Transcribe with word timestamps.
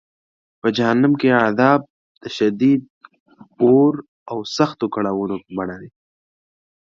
په 0.61 0.67
جهنم 0.77 1.13
کې 1.21 1.29
عذاب 1.45 1.81
د 2.21 2.25
شدید 2.37 2.81
اور 3.63 3.93
او 4.31 4.37
سختو 4.55 4.85
کړاوونو 4.95 5.35
په 5.43 5.49
بڼه 5.57 5.75
دی. 5.81 5.89